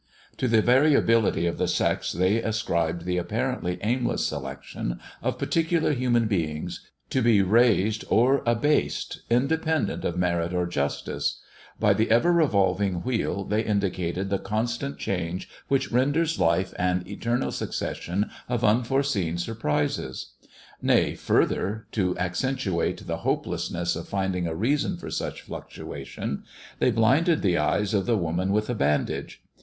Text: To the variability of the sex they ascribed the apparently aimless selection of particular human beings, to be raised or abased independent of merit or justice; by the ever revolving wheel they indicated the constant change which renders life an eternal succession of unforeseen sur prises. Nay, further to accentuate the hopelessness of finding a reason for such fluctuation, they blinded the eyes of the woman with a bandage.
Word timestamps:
To 0.37 0.47
the 0.47 0.63
variability 0.63 1.45
of 1.45 1.59
the 1.59 1.67
sex 1.67 2.11
they 2.11 2.41
ascribed 2.41 3.05
the 3.05 3.17
apparently 3.19 3.77
aimless 3.83 4.25
selection 4.25 4.99
of 5.21 5.37
particular 5.37 5.93
human 5.93 6.25
beings, 6.25 6.81
to 7.11 7.21
be 7.21 7.43
raised 7.43 8.03
or 8.09 8.41
abased 8.47 9.21
independent 9.29 10.03
of 10.03 10.17
merit 10.17 10.55
or 10.55 10.65
justice; 10.65 11.39
by 11.79 11.93
the 11.93 12.09
ever 12.09 12.33
revolving 12.33 13.03
wheel 13.03 13.43
they 13.43 13.61
indicated 13.63 14.31
the 14.31 14.39
constant 14.39 14.97
change 14.97 15.47
which 15.67 15.91
renders 15.91 16.39
life 16.39 16.73
an 16.79 17.03
eternal 17.05 17.51
succession 17.51 18.27
of 18.49 18.63
unforeseen 18.63 19.37
sur 19.37 19.53
prises. 19.53 20.31
Nay, 20.81 21.13
further 21.13 21.85
to 21.91 22.17
accentuate 22.17 23.05
the 23.05 23.17
hopelessness 23.17 23.95
of 23.95 24.07
finding 24.09 24.47
a 24.47 24.55
reason 24.55 24.97
for 24.97 25.11
such 25.11 25.43
fluctuation, 25.43 26.43
they 26.79 26.89
blinded 26.89 27.43
the 27.43 27.59
eyes 27.59 27.93
of 27.93 28.07
the 28.07 28.17
woman 28.17 28.51
with 28.51 28.67
a 28.67 28.73
bandage. 28.73 29.43